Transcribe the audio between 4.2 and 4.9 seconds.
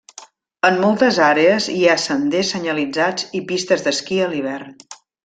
a l'hivern.